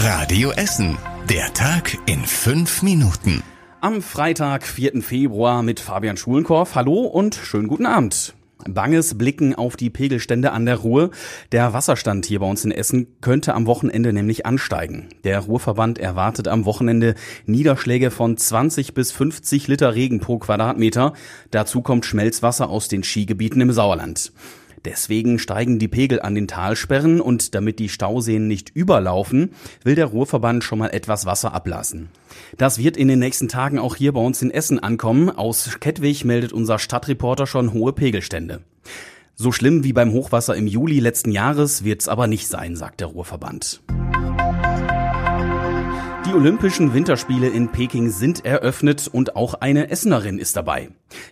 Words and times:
Radio 0.00 0.52
Essen. 0.52 0.96
Der 1.28 1.52
Tag 1.54 1.98
in 2.06 2.24
fünf 2.24 2.82
Minuten. 2.82 3.42
Am 3.80 4.00
Freitag, 4.00 4.64
4. 4.64 5.02
Februar 5.02 5.64
mit 5.64 5.80
Fabian 5.80 6.16
Schulenkorf. 6.16 6.76
Hallo 6.76 7.00
und 7.00 7.34
schönen 7.34 7.66
guten 7.66 7.84
Abend. 7.84 8.34
Banges 8.64 9.18
Blicken 9.18 9.56
auf 9.56 9.76
die 9.76 9.90
Pegelstände 9.90 10.52
an 10.52 10.66
der 10.66 10.76
Ruhr. 10.76 11.10
Der 11.50 11.72
Wasserstand 11.72 12.26
hier 12.26 12.38
bei 12.38 12.46
uns 12.46 12.64
in 12.64 12.70
Essen 12.70 13.08
könnte 13.20 13.54
am 13.54 13.66
Wochenende 13.66 14.12
nämlich 14.12 14.46
ansteigen. 14.46 15.08
Der 15.24 15.40
Ruhrverband 15.40 15.98
erwartet 15.98 16.46
am 16.46 16.64
Wochenende 16.64 17.16
Niederschläge 17.46 18.12
von 18.12 18.36
20 18.36 18.94
bis 18.94 19.10
50 19.10 19.66
Liter 19.66 19.96
Regen 19.96 20.20
pro 20.20 20.38
Quadratmeter. 20.38 21.12
Dazu 21.50 21.82
kommt 21.82 22.06
Schmelzwasser 22.06 22.68
aus 22.68 22.86
den 22.86 23.02
Skigebieten 23.02 23.60
im 23.60 23.72
Sauerland. 23.72 24.30
Deswegen 24.84 25.38
steigen 25.38 25.78
die 25.78 25.88
Pegel 25.88 26.20
an 26.20 26.34
den 26.34 26.48
Talsperren 26.48 27.20
und 27.20 27.54
damit 27.54 27.78
die 27.78 27.88
Stauseen 27.88 28.46
nicht 28.46 28.70
überlaufen, 28.74 29.50
will 29.84 29.94
der 29.94 30.06
Ruhrverband 30.06 30.64
schon 30.64 30.78
mal 30.78 30.88
etwas 30.88 31.26
Wasser 31.26 31.52
ablassen. 31.52 32.08
Das 32.56 32.78
wird 32.78 32.96
in 32.96 33.08
den 33.08 33.18
nächsten 33.18 33.48
Tagen 33.48 33.78
auch 33.78 33.96
hier 33.96 34.12
bei 34.12 34.20
uns 34.20 34.42
in 34.42 34.50
Essen 34.50 34.78
ankommen. 34.78 35.30
Aus 35.30 35.78
Kettwig 35.80 36.24
meldet 36.24 36.52
unser 36.52 36.78
Stadtreporter 36.78 37.46
schon 37.46 37.72
hohe 37.72 37.92
Pegelstände. 37.92 38.60
So 39.34 39.52
schlimm 39.52 39.84
wie 39.84 39.92
beim 39.92 40.12
Hochwasser 40.12 40.56
im 40.56 40.66
Juli 40.66 40.98
letzten 40.98 41.30
Jahres 41.30 41.84
wird's 41.84 42.08
aber 42.08 42.26
nicht 42.26 42.48
sein, 42.48 42.74
sagt 42.74 43.00
der 43.00 43.08
Ruhrverband. 43.08 43.82
Die 46.28 46.34
Olympischen 46.34 46.92
Winterspiele 46.92 47.48
in 47.48 47.72
Peking 47.72 48.10
sind 48.10 48.44
eröffnet 48.44 49.08
und 49.10 49.34
auch 49.34 49.54
eine 49.54 49.90
Essenerin 49.90 50.38
ist 50.38 50.56
dabei. 50.56 50.90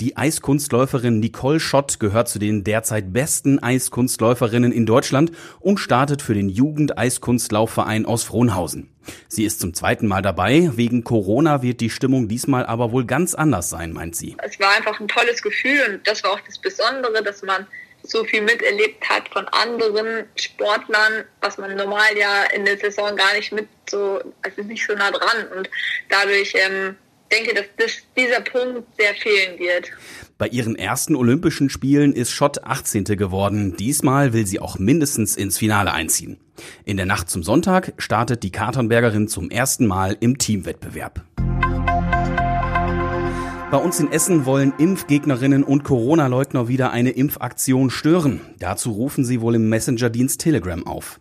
Die 0.00 0.16
Eiskunstläuferin 0.16 1.20
Nicole 1.20 1.60
Schott 1.60 2.00
gehört 2.00 2.30
zu 2.30 2.38
den 2.38 2.64
derzeit 2.64 3.12
besten 3.12 3.58
Eiskunstläuferinnen 3.58 4.72
in 4.72 4.86
Deutschland 4.86 5.32
und 5.60 5.76
startet 5.76 6.22
für 6.22 6.32
den 6.32 6.48
Jugend-Eiskunstlaufverein 6.48 8.06
aus 8.06 8.24
Frohnhausen. 8.24 8.88
Sie 9.28 9.44
ist 9.44 9.60
zum 9.60 9.74
zweiten 9.74 10.06
Mal 10.06 10.22
dabei. 10.22 10.70
Wegen 10.76 11.04
Corona 11.04 11.60
wird 11.60 11.82
die 11.82 11.90
Stimmung 11.90 12.26
diesmal 12.26 12.64
aber 12.64 12.90
wohl 12.90 13.04
ganz 13.04 13.34
anders 13.34 13.68
sein, 13.68 13.92
meint 13.92 14.16
sie. 14.16 14.38
Es 14.42 14.58
war 14.58 14.74
einfach 14.74 14.98
ein 15.00 15.08
tolles 15.08 15.42
Gefühl 15.42 15.80
und 15.90 16.08
das 16.08 16.24
war 16.24 16.30
auch 16.30 16.40
das 16.46 16.56
Besondere, 16.56 17.22
dass 17.22 17.42
man 17.42 17.66
so 18.02 18.24
viel 18.24 18.42
miterlebt 18.42 19.08
hat 19.08 19.28
von 19.28 19.46
anderen 19.48 20.26
Sportlern, 20.36 21.24
was 21.40 21.58
man 21.58 21.76
normal 21.76 22.16
ja 22.16 22.44
in 22.54 22.64
der 22.64 22.78
Saison 22.78 23.14
gar 23.16 23.34
nicht 23.34 23.52
mit 23.52 23.68
so, 23.90 24.20
also 24.42 24.62
nicht 24.62 24.86
so 24.86 24.94
nah 24.94 25.10
dran. 25.10 25.46
Und 25.56 25.70
dadurch 26.08 26.54
ähm, 26.54 26.96
denke, 27.30 27.54
dass 27.54 27.66
das, 27.76 27.92
dieser 28.16 28.40
Punkt 28.40 28.86
sehr 28.98 29.14
fehlen 29.14 29.58
wird. 29.58 29.90
Bei 30.38 30.46
ihren 30.46 30.76
ersten 30.76 31.16
Olympischen 31.16 31.68
Spielen 31.68 32.12
ist 32.12 32.30
Schott 32.30 32.64
18. 32.64 33.04
geworden. 33.04 33.76
Diesmal 33.76 34.32
will 34.32 34.46
sie 34.46 34.60
auch 34.60 34.78
mindestens 34.78 35.36
ins 35.36 35.58
Finale 35.58 35.92
einziehen. 35.92 36.38
In 36.84 36.96
der 36.96 37.06
Nacht 37.06 37.28
zum 37.28 37.42
Sonntag 37.42 37.92
startet 37.98 38.42
die 38.42 38.52
Katernbergerin 38.52 39.28
zum 39.28 39.50
ersten 39.50 39.86
Mal 39.86 40.16
im 40.20 40.38
Teamwettbewerb. 40.38 41.24
Bei 43.70 43.76
uns 43.76 44.00
in 44.00 44.10
Essen 44.10 44.46
wollen 44.46 44.72
Impfgegnerinnen 44.78 45.62
und 45.62 45.84
Corona-Leugner 45.84 46.68
wieder 46.68 46.90
eine 46.90 47.10
Impfaktion 47.10 47.90
stören. 47.90 48.40
Dazu 48.58 48.92
rufen 48.92 49.26
sie 49.26 49.42
wohl 49.42 49.56
im 49.56 49.68
Messenger-Dienst 49.68 50.40
Telegram 50.40 50.86
auf. 50.86 51.20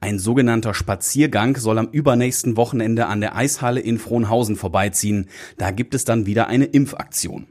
Ein 0.00 0.18
sogenannter 0.18 0.74
Spaziergang 0.74 1.56
soll 1.56 1.78
am 1.78 1.86
übernächsten 1.86 2.56
Wochenende 2.56 3.06
an 3.06 3.20
der 3.20 3.36
Eishalle 3.36 3.78
in 3.78 3.98
Frohnhausen 3.98 4.56
vorbeiziehen. 4.56 5.28
Da 5.56 5.70
gibt 5.70 5.94
es 5.94 6.04
dann 6.04 6.26
wieder 6.26 6.48
eine 6.48 6.64
Impfaktion. 6.64 7.46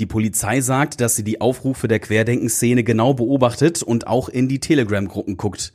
Die 0.00 0.06
Polizei 0.06 0.62
sagt, 0.62 1.00
dass 1.00 1.14
sie 1.14 1.24
die 1.24 1.40
Aufrufe 1.40 1.86
der 1.86 2.00
Querdenkenszene 2.00 2.82
genau 2.82 3.14
beobachtet 3.14 3.84
und 3.84 4.08
auch 4.08 4.28
in 4.28 4.48
die 4.48 4.58
Telegram-Gruppen 4.58 5.36
guckt. 5.36 5.72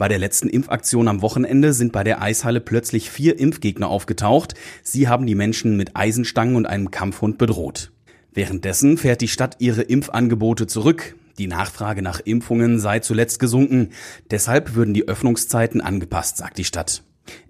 Bei 0.00 0.08
der 0.08 0.18
letzten 0.18 0.48
Impfaktion 0.48 1.08
am 1.08 1.20
Wochenende 1.20 1.74
sind 1.74 1.92
bei 1.92 2.02
der 2.02 2.22
Eishalle 2.22 2.62
plötzlich 2.62 3.10
vier 3.10 3.38
Impfgegner 3.38 3.88
aufgetaucht. 3.88 4.54
Sie 4.82 5.08
haben 5.08 5.26
die 5.26 5.34
Menschen 5.34 5.76
mit 5.76 5.94
Eisenstangen 5.94 6.56
und 6.56 6.64
einem 6.64 6.90
Kampfhund 6.90 7.36
bedroht. 7.36 7.92
Währenddessen 8.32 8.96
fährt 8.96 9.20
die 9.20 9.28
Stadt 9.28 9.56
ihre 9.58 9.82
Impfangebote 9.82 10.66
zurück. 10.66 11.16
Die 11.36 11.48
Nachfrage 11.48 12.00
nach 12.00 12.18
Impfungen 12.18 12.78
sei 12.78 13.00
zuletzt 13.00 13.40
gesunken. 13.40 13.90
Deshalb 14.30 14.74
würden 14.74 14.94
die 14.94 15.06
Öffnungszeiten 15.06 15.82
angepasst, 15.82 16.38
sagt 16.38 16.56
die 16.56 16.64
Stadt. 16.64 17.02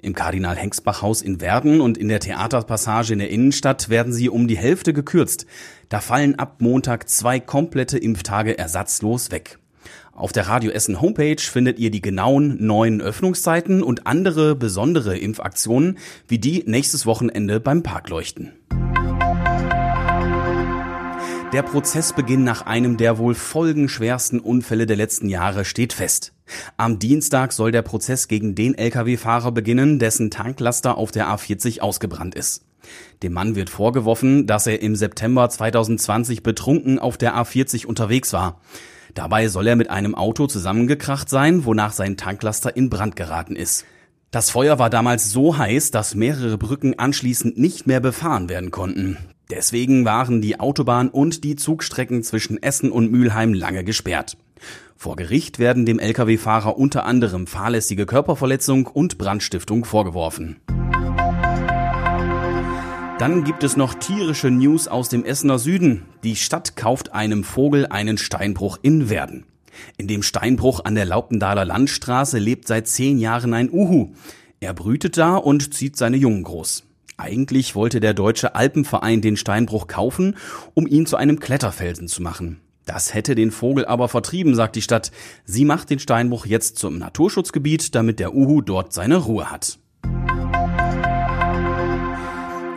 Im 0.03 0.17
Kardinal 0.17 0.57
Hengsbach 0.57 1.03
Haus 1.03 1.23
in 1.23 1.41
Werden 1.41 1.81
und 1.81 1.99
in 1.99 2.09
der 2.09 2.19
Theaterpassage 2.19 3.13
in 3.13 3.21
der 3.21 3.31
Innenstadt 3.31 3.91
werden 3.91 4.13
sie 4.13 4.29
um 4.29 4.49
die 4.49 4.59
Hälfte 4.59 4.93
gekürzt. 4.93 5.47
Da 5.89 6.01
fallen 6.01 6.35
ab 6.35 6.57
Montag 6.59 7.09
zwei 7.09 7.39
komplette 7.39 7.97
Impftage 7.97 8.59
ersatzlos 8.59 9.31
weg. 9.31 9.60
Auf 10.13 10.33
der 10.33 10.49
Radio 10.49 10.71
Essen 10.71 11.01
Homepage 11.01 11.41
findet 11.41 11.79
ihr 11.79 11.91
die 11.91 12.03
genauen 12.03 12.65
neuen 12.65 13.01
Öffnungszeiten 13.01 13.83
und 13.83 14.07
andere 14.07 14.55
besondere 14.55 15.17
Impfaktionen, 15.17 15.99
wie 16.29 16.39
die 16.39 16.65
nächstes 16.67 17.07
Wochenende 17.07 17.61
beim 17.61 17.83
Parkleuchten. 17.83 18.53
Der 21.53 21.63
Prozessbeginn 21.63 22.45
nach 22.45 22.67
einem 22.67 22.97
der 22.97 23.19
wohl 23.19 23.35
folgenschwersten 23.35 24.39
Unfälle 24.39 24.87
der 24.87 24.97
letzten 24.97 25.29
Jahre 25.29 25.65
steht 25.65 25.93
fest. 25.93 26.33
Am 26.77 27.01
Dienstag 27.01 27.53
soll 27.53 27.73
der 27.73 27.83
Prozess 27.83 28.29
gegen 28.29 28.55
den 28.55 28.77
Lkw-Fahrer 28.77 29.51
beginnen, 29.51 29.99
dessen 29.99 30.31
Tanklaster 30.31 30.97
auf 30.97 31.11
der 31.11 31.27
A40 31.27 31.81
ausgebrannt 31.81 32.37
ist. 32.37 32.65
Dem 33.25 33.33
Mann 33.33 33.57
wird 33.57 33.69
vorgeworfen, 33.69 34.47
dass 34.47 34.69
er 34.69 34.81
im 34.81 34.95
September 34.95 35.51
2020 35.51 36.45
betrunken 36.45 37.01
auf 37.01 37.19
der 37.19 37.35
A40 37.35 37.85
unterwegs 37.85 38.33
war. 38.33 38.61
Dabei 39.15 39.49
soll 39.49 39.67
er 39.67 39.77
mit 39.77 39.91
einem 39.91 40.15
Auto 40.15 40.47
zusammengekracht 40.47 41.29
sein, 41.29 41.65
wonach 41.65 41.93
sein 41.93 42.17
Tanklaster 42.17 42.77
in 42.77 42.91
Brand 42.91 43.17
geraten 43.17 43.57
ist. 43.57 43.85
Das 44.31 44.51
Feuer 44.51 44.79
war 44.79 44.91
damals 44.91 45.31
so 45.31 45.59
heiß, 45.59 45.91
dass 45.91 46.15
mehrere 46.15 46.57
Brücken 46.57 46.99
anschließend 46.99 47.59
nicht 47.59 47.87
mehr 47.87 48.01
befahren 48.01 48.49
werden 48.49 48.71
konnten. 48.71 49.17
Deswegen 49.51 50.05
waren 50.05 50.41
die 50.41 50.61
Autobahn 50.61 51.09
und 51.09 51.43
die 51.43 51.57
Zugstrecken 51.57 52.23
zwischen 52.23 52.63
Essen 52.63 52.93
und 52.93 53.11
Mülheim 53.11 53.53
lange 53.53 53.83
gesperrt. 53.83 54.37
Vor 54.97 55.17
Gericht 55.17 55.59
werden 55.59 55.87
dem 55.87 55.99
Lkw-Fahrer 55.99 56.77
unter 56.79 57.05
anderem 57.05 57.49
fahrlässige 57.49 58.07
Körperverletzung 58.07 58.87
und 58.87 59.19
Brandstiftung 59.19 59.85
vorgeworfen. 59.85 60.61
Dann 63.21 63.45
gibt 63.45 63.65
es 63.65 63.77
noch 63.77 63.93
tierische 63.93 64.51
News 64.51 64.89
aus 64.89 65.11
dem 65.11 65.27
Essener 65.27 65.59
Süden. 65.59 66.07
Die 66.25 66.37
Stadt 66.37 66.75
kauft 66.75 67.13
einem 67.13 67.45
Vogel 67.45 67.85
einen 67.85 68.17
Steinbruch 68.17 68.79
in 68.81 69.11
Werden. 69.11 69.45
In 69.99 70.09
dem 70.09 70.23
Steinbruch 70.23 70.87
an 70.87 70.95
der 70.95 71.05
Lauptendaler 71.05 71.67
Landstraße 71.67 72.39
lebt 72.39 72.67
seit 72.67 72.89
zehn 72.89 73.19
Jahren 73.19 73.53
ein 73.53 73.71
Uhu. 73.71 74.15
Er 74.61 74.73
brütet 74.73 75.19
da 75.19 75.37
und 75.37 75.75
zieht 75.75 75.99
seine 75.99 76.17
Jungen 76.17 76.45
groß. 76.45 76.85
Eigentlich 77.19 77.75
wollte 77.75 78.01
der 78.01 78.15
Deutsche 78.15 78.55
Alpenverein 78.55 79.21
den 79.21 79.37
Steinbruch 79.37 79.87
kaufen, 79.87 80.39
um 80.73 80.87
ihn 80.87 81.05
zu 81.05 81.19
einem 81.19 81.41
Kletterfelsen 81.41 82.09
zu 82.09 82.23
machen. 82.23 82.63
Das 82.87 83.13
hätte 83.13 83.35
den 83.35 83.51
Vogel 83.51 83.85
aber 83.85 84.09
vertrieben, 84.09 84.55
sagt 84.55 84.77
die 84.77 84.83
Stadt. 84.83 85.13
Sie 85.45 85.67
macht 85.67 85.91
den 85.91 85.99
Steinbruch 85.99 86.47
jetzt 86.47 86.79
zum 86.79 86.97
Naturschutzgebiet, 86.97 87.95
damit 87.95 88.19
der 88.19 88.35
Uhu 88.35 88.63
dort 88.63 88.95
seine 88.95 89.19
Ruhe 89.19 89.51
hat. 89.51 89.80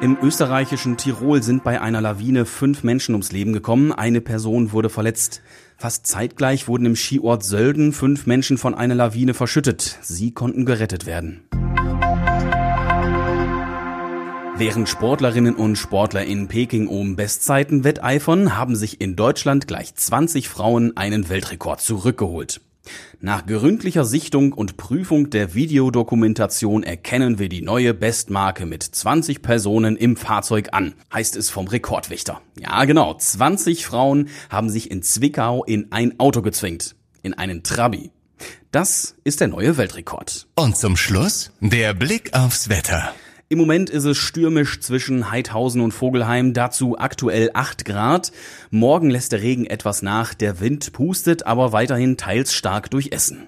Im 0.03 0.17
österreichischen 0.21 0.97
Tirol 0.97 1.41
sind 1.41 1.63
bei 1.63 1.79
einer 1.79 2.01
Lawine 2.01 2.45
fünf 2.45 2.83
Menschen 2.83 3.15
ums 3.15 3.31
Leben 3.31 3.53
gekommen, 3.53 3.93
eine 3.93 4.19
Person 4.19 4.73
wurde 4.73 4.89
verletzt. 4.89 5.41
Fast 5.77 6.07
zeitgleich 6.07 6.67
wurden 6.67 6.87
im 6.87 6.97
Skiort 6.97 7.45
Sölden 7.45 7.93
fünf 7.93 8.25
Menschen 8.25 8.57
von 8.57 8.75
einer 8.75 8.95
Lawine 8.95 9.33
verschüttet. 9.33 9.97
Sie 10.01 10.33
konnten 10.33 10.65
gerettet 10.65 11.05
werden. 11.05 11.47
Während 14.57 14.89
Sportlerinnen 14.89 15.55
und 15.55 15.77
Sportler 15.77 16.25
in 16.25 16.49
Peking 16.49 16.89
um 16.89 17.15
Bestzeiten 17.15 17.85
wetteifern, 17.85 18.57
haben 18.57 18.75
sich 18.75 18.99
in 18.99 19.15
Deutschland 19.15 19.69
gleich 19.69 19.95
20 19.95 20.49
Frauen 20.49 20.97
einen 20.97 21.29
Weltrekord 21.29 21.79
zurückgeholt. 21.79 22.59
Nach 23.19 23.45
gründlicher 23.45 24.03
Sichtung 24.03 24.51
und 24.51 24.75
Prüfung 24.75 25.29
der 25.29 25.53
Videodokumentation 25.53 26.83
erkennen 26.83 27.39
wir 27.39 27.47
die 27.47 27.61
neue 27.61 27.93
Bestmarke 27.93 28.65
mit 28.65 28.83
20 28.83 29.41
Personen 29.41 29.95
im 29.95 30.17
Fahrzeug 30.17 30.69
an, 30.73 30.93
heißt 31.13 31.37
es 31.37 31.49
vom 31.49 31.67
Rekordwächter. 31.67 32.41
Ja, 32.59 32.83
genau, 32.85 33.13
20 33.13 33.85
Frauen 33.85 34.27
haben 34.49 34.69
sich 34.69 34.91
in 34.91 35.03
Zwickau 35.03 35.63
in 35.63 35.91
ein 35.91 36.19
Auto 36.19 36.41
gezwingt, 36.41 36.95
in 37.21 37.33
einen 37.33 37.63
Trabi. 37.63 38.11
Das 38.71 39.15
ist 39.23 39.39
der 39.39 39.47
neue 39.47 39.77
Weltrekord. 39.77 40.47
Und 40.55 40.75
zum 40.75 40.97
Schluss 40.97 41.51
der 41.61 41.93
Blick 41.93 42.33
aufs 42.33 42.69
Wetter. 42.69 43.13
Im 43.53 43.59
Moment 43.59 43.91
ist 43.91 44.05
es 44.05 44.17
stürmisch 44.17 44.79
zwischen 44.79 45.29
Heidhausen 45.29 45.79
und 45.81 45.91
Vogelheim, 45.91 46.55
dazu 46.55 46.97
aktuell 46.97 47.51
8 47.53 47.85
Grad. 47.85 48.31
Morgen 48.71 49.11
lässt 49.11 49.31
der 49.31 49.43
Regen 49.43 49.67
etwas 49.67 50.01
nach, 50.01 50.33
der 50.33 50.59
Wind 50.59 50.91
pustet 50.91 51.45
aber 51.45 51.71
weiterhin 51.71 52.17
teils 52.17 52.55
stark 52.55 52.89
durch 52.89 53.11
Essen. 53.11 53.45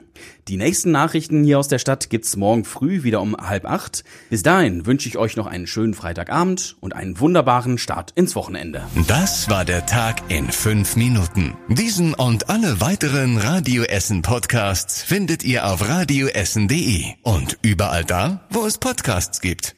Die 0.48 0.58
nächsten 0.58 0.92
Nachrichten 0.92 1.44
hier 1.44 1.58
aus 1.58 1.70
der 1.70 1.80
Stadt 1.80 2.12
gibt's 2.12 2.36
morgen 2.36 2.66
früh 2.66 3.02
wieder 3.02 3.20
um 3.20 3.36
halb 3.36 3.66
acht. 3.66 4.04
Bis 4.30 4.44
dahin 4.44 4.86
wünsche 4.86 5.10
ich 5.10 5.18
euch 5.18 5.38
noch 5.38 5.48
einen 5.48 5.66
schönen 5.66 5.96
Freitagabend 5.96 6.76
und 6.82 6.96
einen 6.96 7.20
wunderbaren 7.20 7.80
Start 7.80 8.12
ins 8.12 8.36
Wochenende. 8.36 8.84
Das 9.08 9.50
war 9.50 9.66
der 9.66 9.88
Tag 9.88 10.22
in 10.30 10.52
fünf 10.52 10.96
Minuten. 10.98 11.56
Diesen 11.68 12.14
und 12.14 12.48
alle 12.48 12.80
weiteren 12.80 13.40
Radio 13.40 13.82
Essen 13.82 14.22
Podcasts 14.22 15.02
findet 15.02 15.44
ihr 15.44 15.66
auf 15.66 15.90
radioessen.de 15.90 17.06
und 17.24 17.58
überall 17.64 18.06
da, 18.06 18.46
wo 18.52 18.68
es 18.68 18.78
Podcasts 18.78 19.42
gibt. 19.42 19.76